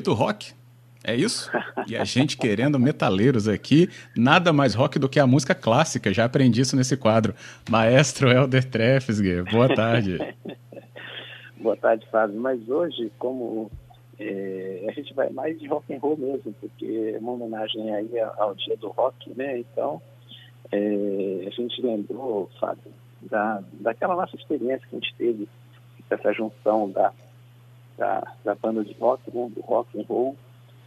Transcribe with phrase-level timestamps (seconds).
[0.00, 0.52] Do rock.
[1.02, 1.50] É isso?
[1.86, 6.12] E a gente querendo metaleiros aqui, nada mais rock do que a música clássica.
[6.12, 7.34] Já aprendi isso nesse quadro.
[7.70, 10.18] Maestro Helder Trefsger, boa tarde.
[11.58, 12.38] boa tarde, Fábio.
[12.38, 13.70] Mas hoje, como
[14.18, 18.20] é, a gente vai mais de rock and roll mesmo, porque é uma homenagem aí
[18.36, 19.58] ao dia do rock, né?
[19.58, 20.02] Então,
[20.70, 22.92] é, a gente lembrou, Fábio,
[23.22, 25.48] da, daquela nossa experiência que a gente teve,
[26.10, 27.12] dessa junção da
[28.00, 30.34] da, da banda de rock, né, do rock and roll,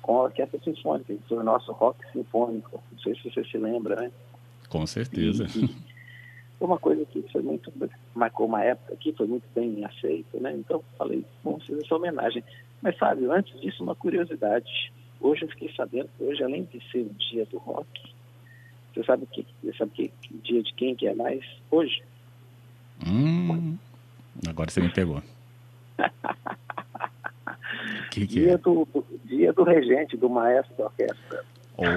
[0.01, 2.83] com a orquestra sinfônica, que foi o nosso rock sinfônico.
[2.91, 4.11] Não sei se você se lembra, né?
[4.67, 5.45] Com certeza.
[5.55, 5.75] E, e
[6.57, 7.71] foi uma coisa que foi muito
[8.15, 10.53] marcou uma época que foi muito bem aceita, né?
[10.57, 12.43] Então falei, vamos fazer essa homenagem.
[12.81, 14.91] Mas sabe, antes disso uma curiosidade.
[15.21, 17.87] Hoje eu fiquei sabendo que hoje além de ser o dia do rock,
[18.93, 22.03] você sabe que você sabe que, que dia de quem que é mais hoje?
[23.07, 23.77] Hum,
[24.47, 25.21] agora você me pegou.
[28.13, 28.57] que, que dia, é?
[28.57, 31.43] do, do, dia do regente, do maestro da orquestra.
[31.75, 31.89] Olha!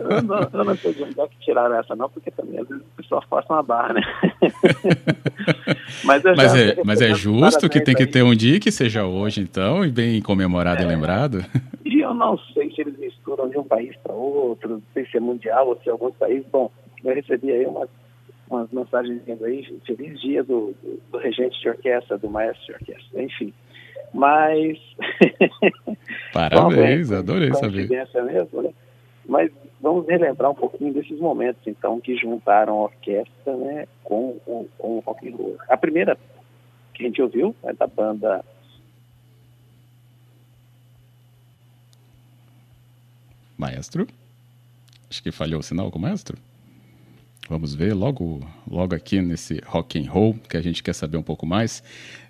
[0.00, 2.68] eu, não, eu não sei de onde é que tiraram essa, não, porque também às
[2.68, 4.02] vezes o pessoal força uma barra, né?
[6.04, 9.40] mas, mas, é, mas é justo que tem que ter um dia que seja hoje,
[9.40, 11.44] então, e bem comemorado é, e lembrado?
[11.84, 15.16] E eu não sei se eles misturam de um país para outro, não sei se
[15.16, 16.44] é mundial ou se é algum país.
[16.52, 16.70] Bom,
[17.04, 17.88] eu recebi aí umas,
[18.48, 23.22] umas mensagens aí, feliz dia do, do, do regente de orquestra, do maestro de orquestra,
[23.22, 23.52] enfim.
[24.14, 24.78] Mas.
[26.32, 27.88] Parabéns, adorei saber.
[27.88, 28.72] Mesmo, né?
[29.26, 34.66] Mas vamos relembrar um pouquinho desses momentos, então, que juntaram a orquestra né, com, com,
[34.78, 35.56] com o rock and roll.
[35.68, 36.16] A primeira
[36.94, 38.44] que a gente ouviu é da banda.
[43.58, 44.06] Maestro?
[45.10, 46.38] Acho que falhou o sinal com o maestro.
[47.48, 51.22] Vamos ver logo, logo aqui nesse rock and roll que a gente quer saber um
[51.22, 51.82] pouco mais.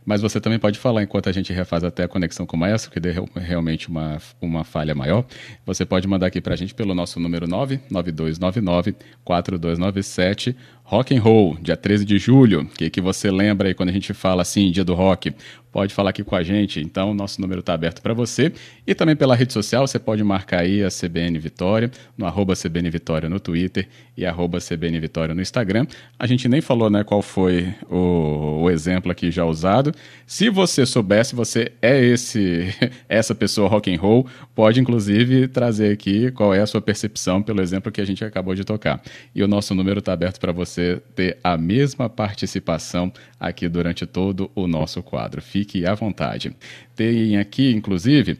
[0.05, 2.91] Mas você também pode falar enquanto a gente refaz até a conexão com o maestro,
[2.91, 5.25] que deu realmente uma, uma falha maior.
[5.65, 8.95] Você pode mandar aqui para a gente pelo nosso número 99299
[9.25, 10.57] 4297
[10.87, 12.61] Rock and Roll, dia 13 de julho.
[12.61, 15.35] O que, que você lembra aí quando a gente fala assim, dia do rock?
[15.73, 16.79] Pode falar aqui com a gente.
[16.79, 18.53] Então, nosso número está aberto para você.
[18.87, 22.91] E também pela rede social, você pode marcar aí a CBN Vitória, no arroba CBN
[22.91, 25.87] Vitória no Twitter e arroba CBN Vitória no Instagram.
[26.19, 29.93] A gente nem falou né, qual foi o, o exemplo aqui já usado.
[30.27, 32.75] Se você soubesse, você é esse
[33.09, 37.61] essa pessoa rock and roll, pode inclusive trazer aqui qual é a sua percepção pelo
[37.61, 39.03] exemplo que a gente acabou de tocar.
[39.35, 44.51] E o nosso número está aberto para você ter a mesma participação aqui durante todo
[44.55, 45.43] o nosso quadro.
[45.43, 46.55] Fique à vontade.
[46.95, 48.39] Tem aqui, inclusive,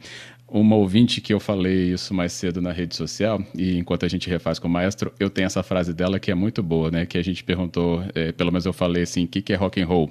[0.55, 4.31] uma ouvinte que eu falei isso mais cedo na rede social, e enquanto a gente
[4.31, 7.05] refaz com o maestro, eu tenho essa frase dela que é muito boa, né?
[7.05, 9.81] Que a gente perguntou, é, pelo menos eu falei assim, o que, que é rock
[9.81, 10.09] and roll?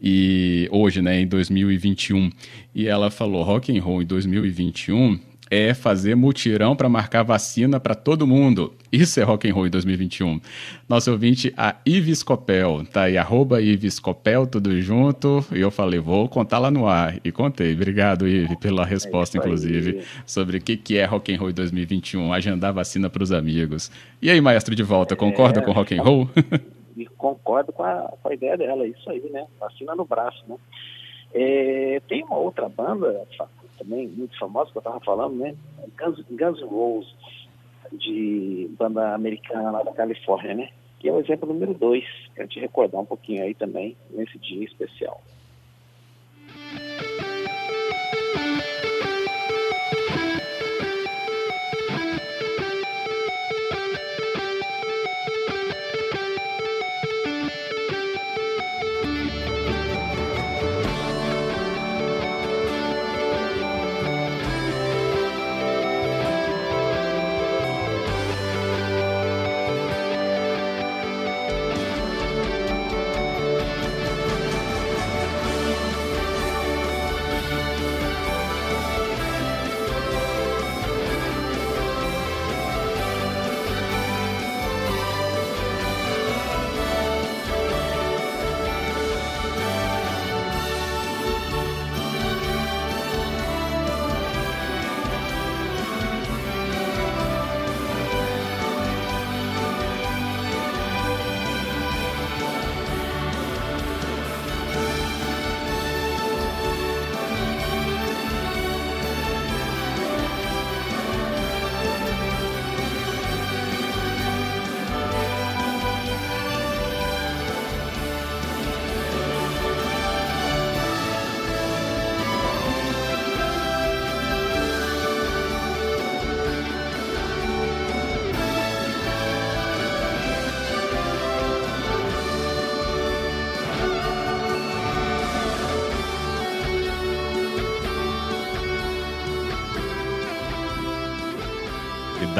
[0.00, 2.30] E hoje, né, em 2021,
[2.74, 5.18] e ela falou, rock and roll em 2021
[5.50, 8.74] é fazer mutirão para marcar vacina para todo mundo.
[8.90, 10.40] Isso é rock and roll em 2021.
[10.88, 15.44] Nosso ouvinte, a Ives Copel, tá aí, arroba Ives Copel, tudo junto.
[15.52, 17.18] E eu falei, vou contar lá no ar.
[17.24, 17.74] E contei.
[17.74, 21.50] Obrigado, Ives, pela é resposta, é inclusive, sobre o que, que é rock and roll
[21.50, 23.90] em 2021, agendar vacina para os amigos.
[24.20, 26.30] E aí, maestro de volta, concorda é, com rock and roll?
[27.04, 29.46] concordo com a, com a ideia dela, é isso aí, né?
[29.60, 30.56] Vacina no braço, né?
[31.34, 33.26] É, tem uma outra banda
[33.76, 35.54] também muito famosa que eu estava falando, né?
[35.98, 37.14] Guns, Guns N' Roses,
[37.92, 40.70] de banda americana lá da Califórnia, né?
[40.98, 42.04] Que é o exemplo número dois,
[42.34, 45.20] quero te recordar um pouquinho aí também, nesse dia especial.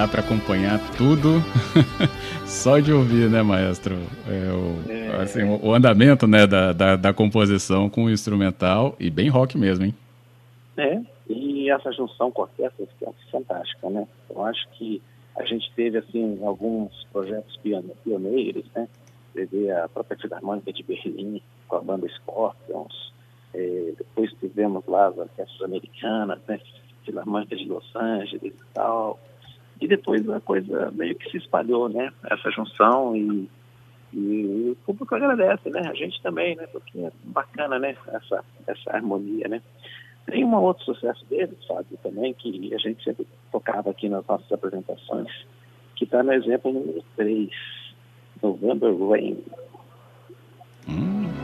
[0.07, 1.43] Dá para acompanhar tudo
[2.47, 3.97] só de ouvir, né, maestro?
[4.29, 5.23] É, o, é...
[5.23, 9.85] Assim, o, andamento né, da, da, da, composição com o instrumental e bem rock mesmo,
[9.85, 9.95] hein?
[10.77, 14.07] É, e essa junção com orquestra é fantástica, né?
[14.31, 15.03] Eu acho que
[15.37, 17.59] a gente teve, assim, alguns projetos
[18.05, 18.87] pioneiros, né?
[19.35, 23.13] Teve a própria Filarmônica de Berlim com a banda Scorpions,
[23.55, 26.61] é, depois tivemos lá as orquestras americanas, né?
[27.05, 29.19] Filarmônica de Los Angeles e tal.
[29.81, 32.13] E depois a coisa meio que se espalhou, né?
[32.31, 33.49] Essa junção e,
[34.13, 35.83] e o público agradece, né?
[35.89, 36.67] A gente também, né?
[36.67, 37.97] Porque é bacana, né?
[38.09, 39.61] Essa, essa harmonia, né?
[40.27, 44.51] Tem um outro sucesso deles, Fábio, também, que a gente sempre tocava aqui nas nossas
[44.51, 45.29] apresentações,
[45.95, 47.49] que está no exemplo número 3,
[48.43, 49.39] November Rain.
[50.89, 51.36] Hum.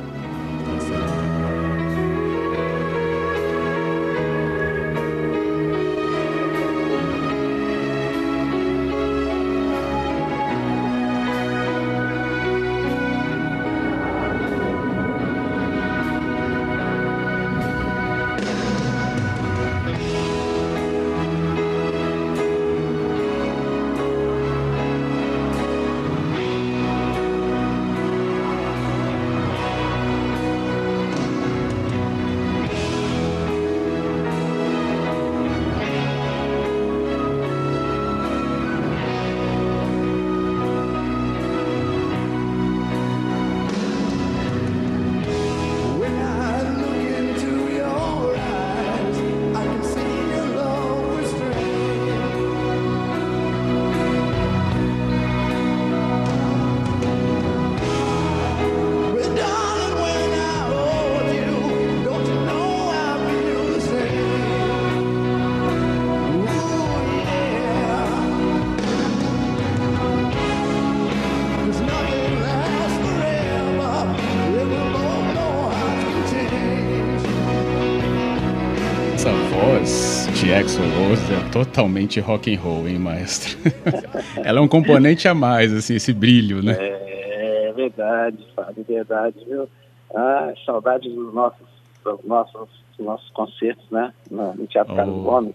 [80.63, 83.59] Axel Rose é totalmente rock and roll, hein, maestro?
[84.45, 86.77] Ela é um componente a mais, assim, esse brilho, né?
[86.79, 89.69] É, é verdade, Fábio, é verdade, viu?
[90.15, 91.67] Ah, saudade dos nossos,
[92.05, 94.15] dos nossos, dos nossos concertos, né?
[94.31, 94.97] No, Teatro oh.
[94.97, 95.55] Carlos Gomes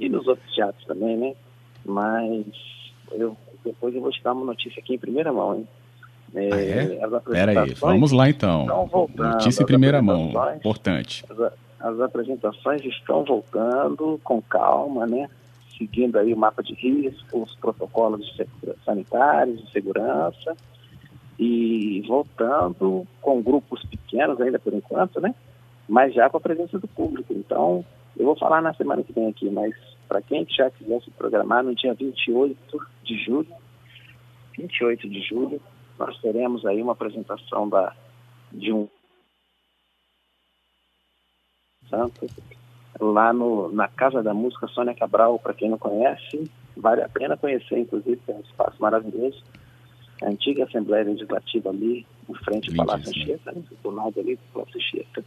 [0.00, 1.34] e nos outros teatros também, né?
[1.84, 2.46] Mas
[3.10, 5.68] eu, depois eu vou te dar uma notícia aqui em primeira mão, hein?
[6.34, 7.20] É, ah, é?
[7.30, 8.88] Pera aí, vamos lá então.
[9.14, 11.22] Notícia em primeira mão, importante.
[11.28, 15.28] As, as apresentações estão voltando com calma, né?
[15.76, 18.36] Seguindo aí o mapa de risco, os protocolos
[18.84, 20.56] sanitários de segurança
[21.38, 25.34] e voltando com grupos pequenos ainda por enquanto, né?
[25.88, 27.32] Mas já com a presença do público.
[27.32, 27.84] Então,
[28.16, 29.74] eu vou falar na semana que vem aqui, mas
[30.08, 32.56] para quem já quiser se programar, no dia 28
[33.02, 33.48] de julho,
[34.56, 35.60] 28 de julho,
[35.98, 37.92] nós teremos aí uma apresentação da,
[38.52, 38.88] de um
[41.92, 42.26] Santo,
[42.98, 47.36] lá no, na Casa da Música Sônia Cabral, para quem não conhece, vale a pena
[47.36, 49.42] conhecer, inclusive, é um espaço maravilhoso.
[50.22, 54.42] A antiga Assembleia Legislativa ali, em frente ao Palácio Anchieta, né, do lado ali do
[54.54, 55.22] Palácio Anchieta.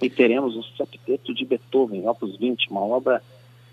[0.00, 3.22] E teremos o Septeto de Beethoven, Opus 20, uma obra,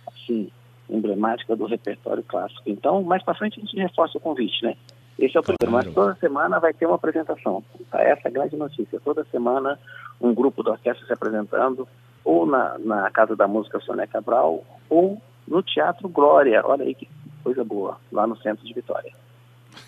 [0.08, 0.50] assim,
[0.90, 2.64] emblemática do repertório clássico.
[2.66, 4.76] Então, mais para frente a gente reforça o convite, né?
[5.20, 5.86] Esse é o primeiro, claro.
[5.88, 7.64] mas toda semana vai ter uma apresentação.
[7.92, 8.02] Tá?
[8.02, 9.00] Essa é a grande notícia.
[9.04, 9.78] Toda semana
[10.20, 11.88] um grupo da orquestra se apresentando,
[12.24, 16.62] ou na, na Casa da Música Soné Cabral, ou no Teatro Glória.
[16.66, 17.08] Olha aí que
[17.44, 19.12] coisa boa, lá no centro de Vitória.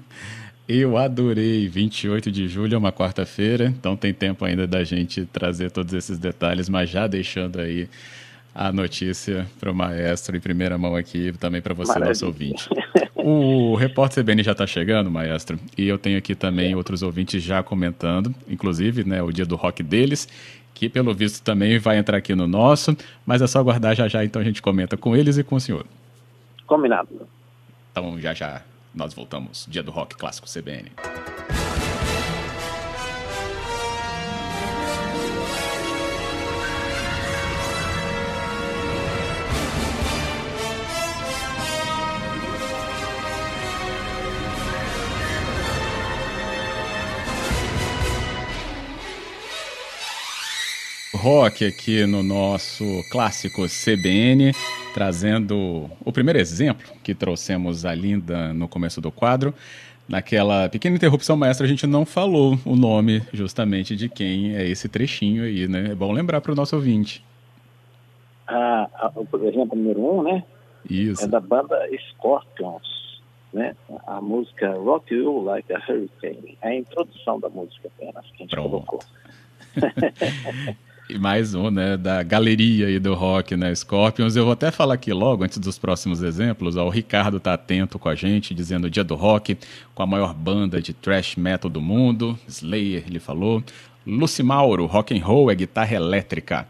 [0.69, 1.69] Eu adorei.
[1.69, 6.19] 28 de julho é uma quarta-feira, então tem tempo ainda da gente trazer todos esses
[6.19, 7.89] detalhes, mas já deixando aí
[8.57, 12.09] a notícia para o maestro em primeira mão aqui, também para você, Maravilha.
[12.09, 12.69] nosso ouvinte.
[13.15, 16.77] O repórter CBN já está chegando, maestro, e eu tenho aqui também é.
[16.77, 20.27] outros ouvintes já comentando, inclusive né, o dia do rock deles,
[20.73, 22.97] que pelo visto também vai entrar aqui no nosso,
[23.27, 25.61] mas é só aguardar já já, então a gente comenta com eles e com o
[25.61, 25.85] senhor.
[26.67, 27.09] Combinado.
[27.93, 28.63] Então já já
[28.95, 30.91] nós voltamos, dia do rock clássico CBN.
[51.27, 54.53] Rock aqui no nosso clássico CBN,
[54.95, 59.53] trazendo o primeiro exemplo que trouxemos a Linda no começo do quadro.
[60.09, 64.89] Naquela pequena interrupção maestra, a gente não falou o nome justamente de quem é esse
[64.89, 65.91] trechinho aí, né?
[65.91, 67.25] É bom lembrar para o nosso ouvinte.
[68.47, 70.45] Ah, o exemplo número um, né?
[70.89, 71.25] Isso.
[71.25, 71.77] É da banda
[72.11, 73.21] Scorpions,
[73.53, 73.75] né?
[74.07, 76.57] A música Rock You Like a Hurricane.
[76.63, 78.71] É a introdução da música apenas que a gente Pronto.
[78.71, 79.01] colocou.
[81.09, 84.35] E mais um, né, da galeria aí do rock, né, Scorpions.
[84.35, 87.97] Eu vou até falar aqui logo, antes dos próximos exemplos, ó, o Ricardo tá atento
[87.97, 89.57] com a gente, dizendo dia do rock,
[89.95, 93.63] com a maior banda de thrash metal do mundo, Slayer, ele falou.
[94.05, 96.67] Luci Mauro, rock and roll é guitarra elétrica.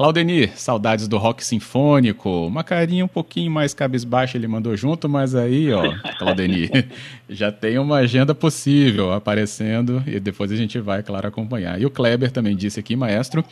[0.00, 2.46] Claudenir, saudades do rock sinfônico.
[2.46, 6.86] Uma carinha um pouquinho mais cabisbaixa ele mandou junto, mas aí, ó, Claudenir,
[7.28, 11.78] já tem uma agenda possível aparecendo e depois a gente vai, claro, acompanhar.
[11.78, 13.44] E o Kleber também disse aqui, maestro,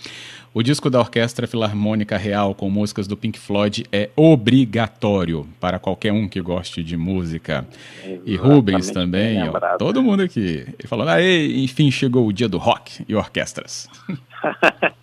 [0.54, 6.14] o disco da Orquestra Filarmônica Real com músicas do Pink Floyd é obrigatório para qualquer
[6.14, 7.66] um que goste de música.
[7.98, 10.66] Exatamente, e Rubens também, ó, todo mundo aqui.
[10.86, 13.86] falando, aí, enfim, chegou o dia do rock e orquestras.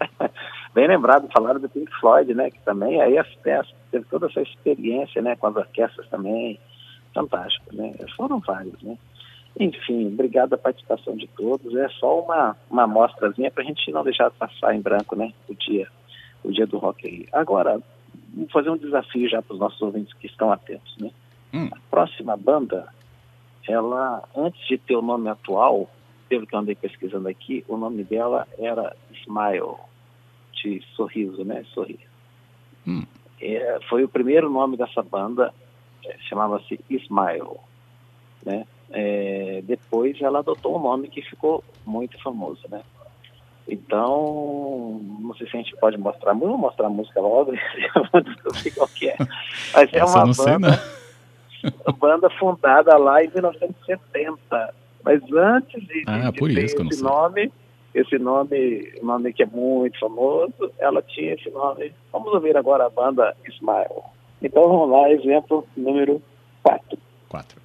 [0.75, 4.41] bem lembrado, falaram do Pink Floyd, né, que também aí as peças, teve toda essa
[4.41, 6.59] experiência, né, com as orquestras também,
[7.13, 8.97] fantástico, né, foram vários, né.
[9.57, 14.03] Enfim, obrigado a participação de todos, é só uma, uma amostrazinha para a gente não
[14.03, 15.87] deixar passar em branco, né, o dia,
[16.43, 17.25] o dia do rock aí.
[17.31, 17.81] Agora,
[18.35, 21.09] vou fazer um desafio já para os nossos ouvintes que estão atentos, né.
[21.53, 21.69] Hum.
[21.71, 22.85] A próxima banda,
[23.65, 25.89] ela, antes de ter o nome atual,
[26.27, 29.77] pelo que eu andei pesquisando aqui, o nome dela era Smile,
[30.65, 31.63] de sorriso, né?
[31.73, 31.99] Sorrir.
[32.87, 33.03] Hum.
[33.39, 35.53] É, foi o primeiro nome dessa banda,
[36.03, 37.59] é, chamava-se Smile,
[38.43, 38.65] né?
[38.91, 42.81] É, depois ela adotou um nome que ficou muito famoso, né?
[43.67, 47.51] Então, não sei se a gente pode mostrar, vamos mostrar a música logo,
[48.45, 49.17] não sei qual que é.
[49.73, 50.83] Mas é uma banda,
[51.85, 54.73] uma banda fundada lá em 1970.
[55.03, 57.51] Mas antes de, ah, de ter esse nome,
[57.95, 61.93] esse nome, nome que é muito famoso, ela tinha esse nome.
[62.11, 64.03] Vamos ouvir agora a banda Smile.
[64.41, 66.21] Então vamos lá, exemplo número
[66.61, 66.97] 4.
[67.29, 67.64] 4.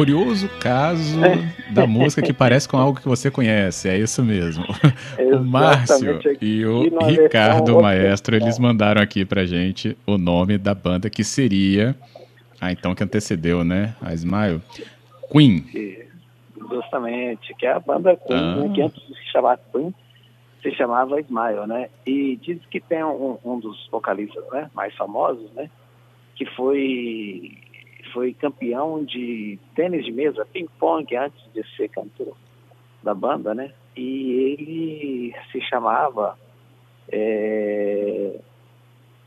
[0.00, 1.20] Curioso caso
[1.70, 4.64] da música que parece com algo que você conhece, é isso mesmo.
[5.20, 11.10] o Márcio e o Ricardo Maestro, eles mandaram aqui pra gente o nome da banda
[11.10, 11.94] que seria.
[12.58, 13.94] Ah, então que antecedeu, né?
[14.00, 14.62] A Smile.
[15.30, 15.66] Queen.
[16.70, 18.56] Justamente, que é a banda Queen, ah.
[18.56, 19.94] né, que antes de se chamar Queen,
[20.62, 21.90] se chamava Smile, né?
[22.06, 25.68] E diz que tem um, um dos vocalistas né, mais famosos, né?
[26.36, 27.59] Que foi
[28.12, 32.36] foi campeão de tênis de mesa, ping-pong, antes de ser cantor
[33.02, 33.72] da banda, né?
[33.96, 36.38] E ele se chamava.
[37.12, 38.38] É,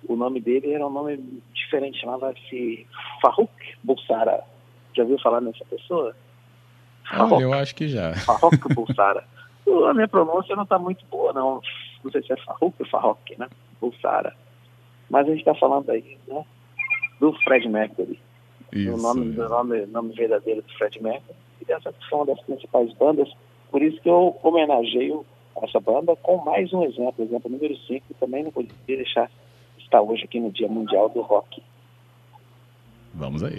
[0.08, 1.18] o nome dele era um nome
[1.54, 2.88] diferente, chamava-se
[3.22, 3.52] Farouk
[3.84, 4.44] Bulsara.
[4.96, 6.16] Já ouviu falar nessa pessoa?
[7.12, 8.14] Olha, eu acho que já.
[8.16, 9.24] Farouk Bulsara.
[9.88, 11.62] a minha pronúncia não está muito boa, não.
[12.04, 13.48] Não sei se é Farouk ou Farouk, né?
[13.82, 14.36] Bulsara.
[15.10, 16.46] Mas a gente está falando aí, né?
[17.20, 18.20] Do Fred Mercury.
[18.74, 19.48] Isso, o nome, é.
[19.48, 21.36] nome, nome verdadeiro do Fred Mercury.
[21.68, 23.32] E essa foi uma das principais bandas.
[23.72, 25.26] Por isso que eu homenageio
[25.62, 29.30] essa banda com mais um exemplo, exemplo número 5, que também não poderia deixar
[29.78, 31.62] estar hoje aqui no Dia Mundial do Rock.
[33.14, 33.58] Vamos aí.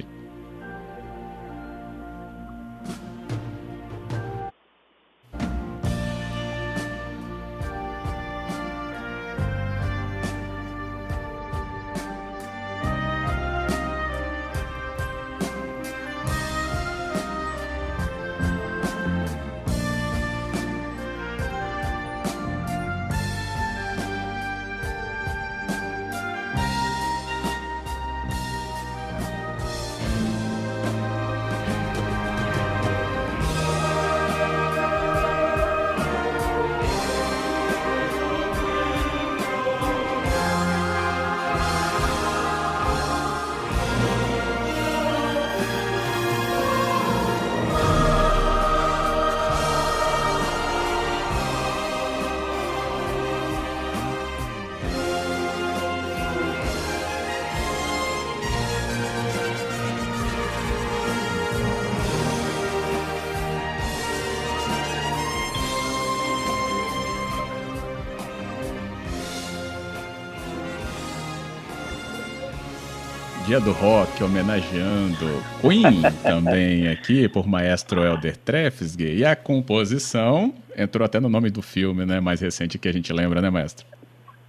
[73.47, 75.27] Dia do Rock, homenageando
[75.61, 79.19] Queen também aqui, por maestro Elder Trefsge.
[79.19, 82.21] E a composição entrou até no nome do filme, né?
[82.21, 83.87] Mais recente que a gente lembra, né, maestro?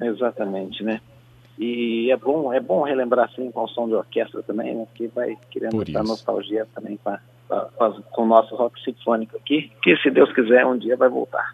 [0.02, 1.02] Exatamente, né?
[1.60, 4.88] E é bom, é bom relembrar assim com o som de orquestra também, né?
[4.96, 9.74] Que vai querendo essa nostalgia também pra, pra, pra, com o nosso rock sinfônico aqui,
[9.84, 11.54] que se Deus quiser um dia vai voltar.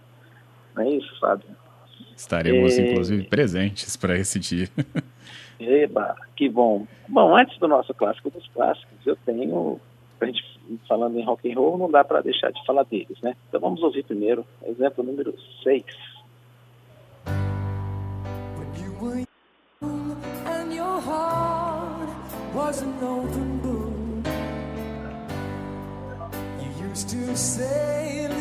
[0.75, 1.47] Não é isso, Fábio?
[2.15, 2.81] Estaremos, e...
[2.83, 4.69] inclusive, presentes para esse dia.
[5.61, 6.85] Eba, que bom.
[7.07, 9.79] Bom, antes do nosso clássico dos clássicos, eu tenho,
[10.19, 10.43] a gente
[10.87, 13.35] falando em rock and roll, não dá para deixar de falar deles, né?
[13.49, 15.33] Então vamos ouvir primeiro, exemplo número
[15.63, 15.85] 6.
[26.91, 28.40] used to say, live and let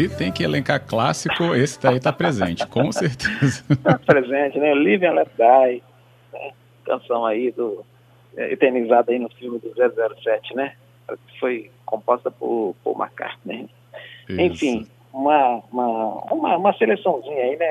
[0.00, 3.62] Se tem que elencar clássico, esse daí está presente, com certeza.
[3.68, 4.72] Está presente, né?
[4.72, 5.82] Live and Let Die,
[6.32, 6.52] né?
[6.86, 7.84] canção aí do
[8.34, 10.72] é, eternizada aí no filme do 007, né?
[11.38, 13.68] Foi composta por Paul McCartney.
[14.26, 14.40] Isso.
[14.40, 15.86] Enfim, uma, uma,
[16.32, 17.66] uma, uma, seleçãozinha aí, né?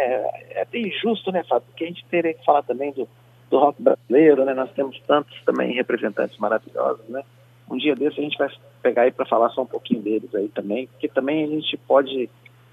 [0.51, 1.65] É até injusto, né, Fábio?
[1.69, 3.07] Porque a gente teria que falar também do,
[3.49, 4.53] do rock brasileiro, né?
[4.53, 7.23] Nós temos tantos também representantes maravilhosos, né?
[7.69, 8.49] Um dia desse a gente vai
[8.82, 12.29] pegar aí para falar só um pouquinho deles aí também, porque também a gente pode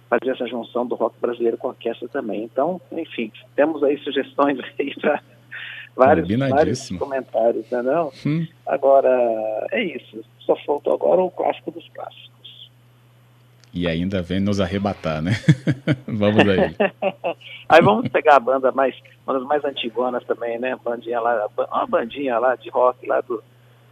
[0.09, 2.45] fazer essa junção do rock brasileiro com a orquestra também.
[2.45, 5.21] Então, enfim, temos aí sugestões aí para
[5.97, 8.13] vários, vários comentários, né, não?
[8.25, 8.47] Hum.
[8.67, 9.09] Agora,
[9.73, 10.25] é isso.
[10.41, 12.71] Só faltou agora o clássico dos clássicos.
[13.75, 15.33] E ainda vem nos arrebatar, né?
[16.07, 16.75] vamos aí.
[17.69, 18.95] aí vamos pegar a banda mais,
[19.27, 20.79] uma das mais antigonas também, né?
[20.83, 23.43] Bandinha lá, uma bandinha lá de rock lá do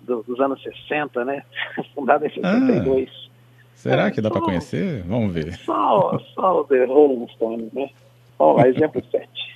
[0.04, 1.42] do, dos anos 60, né?
[1.94, 3.08] Fundada em 62.
[3.08, 3.30] Ah,
[3.74, 5.02] será é, que dá para conhecer?
[5.02, 5.54] Vamos ver.
[5.58, 7.90] Só, só o The Rolling Stones, né?
[8.38, 9.53] Lá, exemplo 7.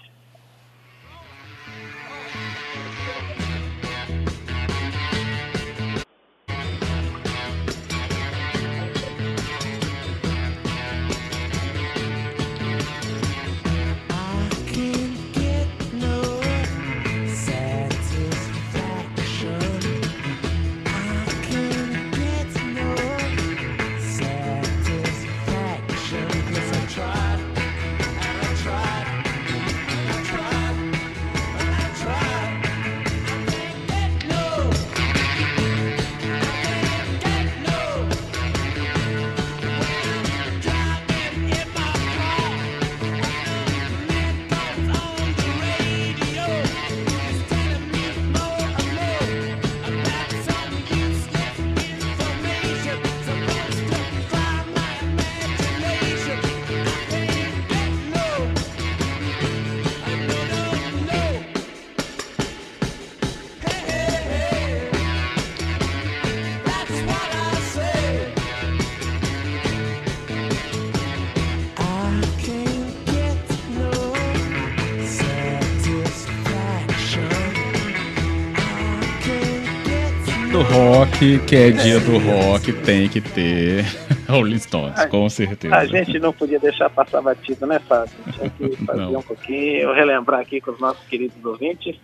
[80.98, 83.84] Rock, que é dia do rock, tem que ter
[84.28, 85.76] Rolling Stones, com certeza.
[85.76, 88.16] A gente não podia deixar passar batido, né, Fábio?
[88.32, 89.20] Tinha que fazer não.
[89.20, 91.96] um pouquinho, relembrar aqui com os nossos queridos ouvintes.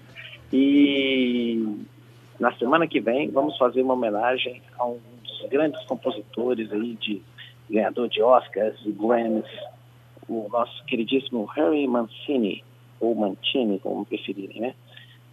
[0.52, 1.76] E
[2.38, 7.20] na semana que vem vamos fazer uma homenagem a um dos grandes compositores aí de
[7.68, 9.50] ganhador de Oscars e Grammys,
[10.28, 12.62] o nosso queridíssimo Harry Mancini,
[13.00, 14.74] ou Mancini, como preferirem, né?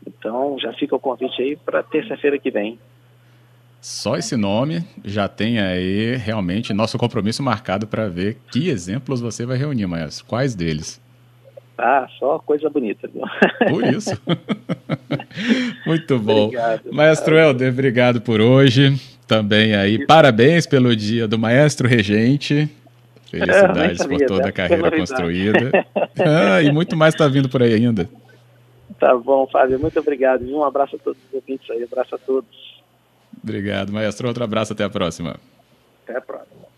[0.07, 2.79] Então já fica o convite aí para terça-feira que vem.
[3.81, 9.43] Só esse nome já tem aí realmente nosso compromisso marcado para ver que exemplos você
[9.43, 10.23] vai reunir, Maestro.
[10.25, 11.01] Quais deles?
[11.75, 13.09] Ah, só coisa bonita.
[13.11, 13.23] Viu?
[13.67, 14.11] Por isso.
[15.83, 16.45] Muito bom.
[16.45, 18.95] Obrigado, Maestro Helder, obrigado por hoje.
[19.27, 20.05] Também aí, isso.
[20.05, 22.69] parabéns pelo dia do Maestro Regente.
[23.31, 25.71] Felicidades sabia, por toda a carreira construída.
[26.23, 28.07] Ah, e muito mais está vindo por aí ainda.
[28.99, 29.79] Tá bom, Fábio.
[29.79, 30.43] Muito obrigado.
[30.43, 31.81] Um abraço a todos os ouvintes aí.
[31.81, 32.70] Um abraço a todos.
[33.43, 34.27] Obrigado, maestro.
[34.27, 34.73] Outro abraço.
[34.73, 35.35] Até a próxima.
[36.03, 36.70] Até a próxima.